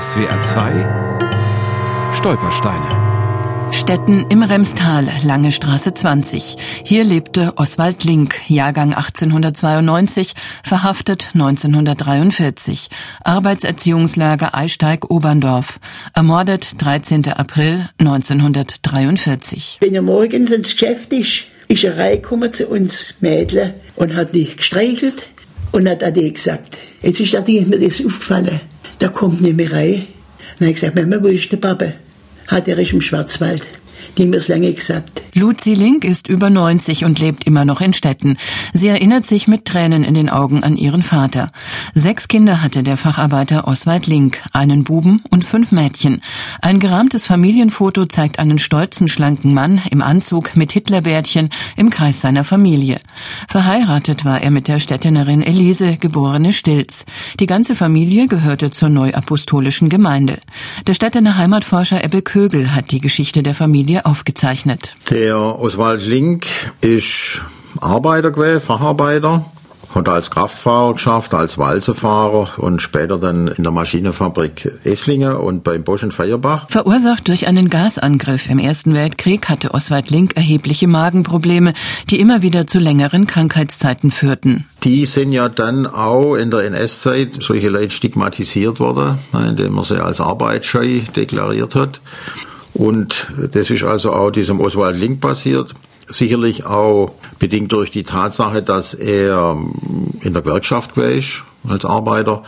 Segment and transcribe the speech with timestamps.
[0.00, 6.56] SWR 2 Stolpersteine Stetten im Remstal, Lange Straße 20.
[6.82, 10.32] Hier lebte Oswald Link, Jahrgang 1892,
[10.62, 12.88] verhaftet 1943.
[13.22, 15.78] Arbeitserziehungslager Eisteig Oberndorf.
[16.14, 17.28] Ermordet 13.
[17.28, 19.76] April 1943.
[19.80, 24.56] Wenn er morgens ins Geschäft ist, ist er reingekommen zu uns Mädchen und hat dich
[24.56, 25.22] gestreichelt
[25.72, 28.60] und hat Ade gesagt, jetzt ist mir das aufgefallen,
[29.02, 30.06] da kommt mehr rein.
[30.58, 31.92] Dann habe ich gesagt, Mama, wo ist der Papa?
[32.46, 33.66] Hat er ist im Schwarzwald
[34.18, 35.22] die mir es gesagt.
[35.34, 38.36] Luzi Link ist über 90 und lebt immer noch in Städten.
[38.74, 41.50] Sie erinnert sich mit Tränen in den Augen an ihren Vater.
[41.94, 46.20] Sechs Kinder hatte der Facharbeiter Oswald Link, einen Buben und fünf Mädchen.
[46.60, 52.44] Ein gerahmtes Familienfoto zeigt einen stolzen, schlanken Mann im Anzug mit Hitlerbärtchen im Kreis seiner
[52.44, 53.00] Familie.
[53.48, 57.06] Verheiratet war er mit der Städtenerin Elise, geborene Stilz.
[57.40, 60.38] Die ganze Familie gehörte zur neuapostolischen Gemeinde.
[60.86, 64.96] Der Städtener Heimatforscher Ebbe Kögel hat die Geschichte der Familie aufgezeichnet.
[65.10, 66.46] Der Oswald Link
[66.80, 67.42] ist
[67.80, 69.44] Arbeiter gewesen, Facharbeiter
[69.94, 75.84] hat als Kraftfahrer geschafft, als Walzefahrer und später dann in der Maschinenfabrik Esslingen und beim
[75.84, 76.66] Bosch in Feuerbach.
[76.68, 81.74] Verursacht durch einen Gasangriff im Ersten Weltkrieg hatte Oswald Link erhebliche Magenprobleme,
[82.10, 84.66] die immer wieder zu längeren Krankheitszeiten führten.
[84.84, 90.02] Die sind ja dann auch in der NS-Zeit solche Leute stigmatisiert worden, indem man sie
[90.02, 92.00] als arbeitsscheu deklariert hat.
[92.74, 95.74] Und das ist also auch diesem Oswald Link passiert.
[96.06, 99.56] Sicherlich auch bedingt durch die Tatsache, dass er
[100.22, 101.04] in der Gewerkschaft war
[101.68, 102.42] als Arbeiter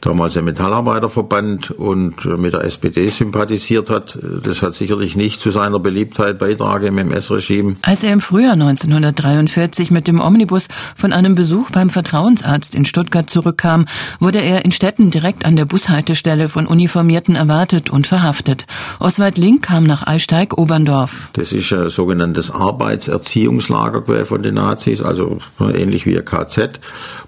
[0.00, 4.18] damals im Metallarbeiterverband und mit der SPD sympathisiert hat.
[4.42, 7.76] Das hat sicherlich nicht zu seiner Beliebtheit beitragen im MS-Regime.
[7.82, 13.28] Als er im Frühjahr 1943 mit dem Omnibus von einem Besuch beim Vertrauensarzt in Stuttgart
[13.28, 13.86] zurückkam,
[14.20, 18.66] wurde er in Städten direkt an der Bushaltestelle von Uniformierten erwartet und verhaftet.
[19.00, 21.28] Oswald Link kam nach Eisteig Oberndorf.
[21.34, 26.80] Das ist ein sogenanntes Arbeitserziehungslager von den Nazis, also ähnlich wie ein KZ,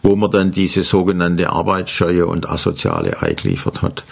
[0.03, 4.05] wo man dann diese sogenannte Arbeitsscheue und soziale Ei geliefert hat.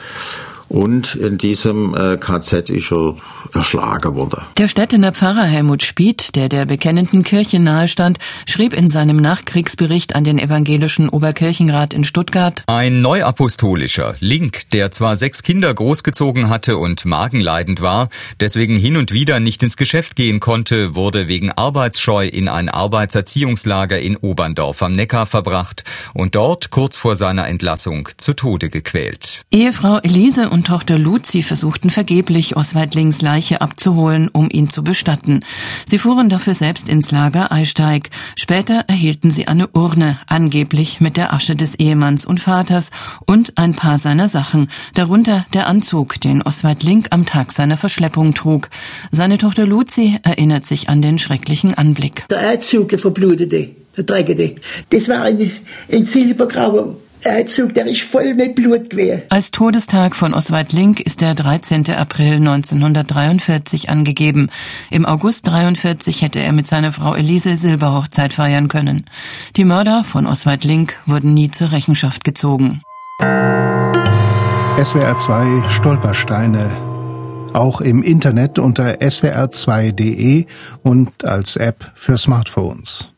[0.70, 3.16] Und in diesem äh, KZ ist er
[3.52, 4.42] erschlagen worden.
[4.56, 10.22] Der Städtener Pfarrer Helmut Spied, der der bekennenden Kirche nahestand, schrieb in seinem Nachkriegsbericht an
[10.22, 17.04] den evangelischen Oberkirchenrat in Stuttgart Ein neuapostolischer Link, der zwar sechs Kinder großgezogen hatte und
[17.04, 22.46] magenleidend war, deswegen hin und wieder nicht ins Geschäft gehen konnte, wurde wegen Arbeitsscheu in
[22.46, 25.82] ein Arbeitserziehungslager in Oberndorf am Neckar verbracht
[26.14, 29.44] und dort kurz vor seiner Entlassung zu Tode gequält.
[29.50, 34.84] Ehefrau Elise und und Tochter Luzi versuchten vergeblich, Oswald Links Leiche abzuholen, um ihn zu
[34.84, 35.40] bestatten.
[35.86, 38.10] Sie fuhren dafür selbst ins Lager Eisteig.
[38.36, 42.90] Später erhielten sie eine Urne, angeblich mit der Asche des Ehemanns und Vaters
[43.24, 48.34] und ein paar seiner Sachen, darunter der Anzug, den Oswald Link am Tag seiner Verschleppung
[48.34, 48.68] trug.
[49.10, 52.28] Seine Tochter Luzi erinnert sich an den schrecklichen Anblick.
[52.28, 54.56] Der Anzug, der verblutete, der dreckige,
[54.90, 55.52] das war ein,
[55.90, 59.22] ein silbergrauer Herzog, der ist voll mit Blut gewesen.
[59.28, 61.90] Als Todestag von Oswald Link ist der 13.
[61.90, 64.50] April 1943 angegeben.
[64.90, 69.04] Im August 43 hätte er mit seiner Frau Elise Silberhochzeit feiern können.
[69.56, 72.80] Die Mörder von Oswald Link wurden nie zur Rechenschaft gezogen.
[74.82, 76.70] SWR 2 Stolpersteine
[77.52, 80.46] auch im Internet unter swr2.de
[80.82, 83.10] und als App für Smartphones.